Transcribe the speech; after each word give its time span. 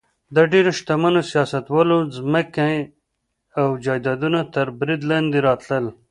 د 0.35 0.37
ډېرو 0.51 0.71
شتمنو 0.79 1.21
سیاستوالو 1.31 1.97
ځمکې 2.17 2.73
او 3.59 3.67
جایدادونه 3.85 4.39
تر 4.53 4.67
برید 4.79 5.01
لاندې 5.11 5.39
راتلل. 5.47 5.85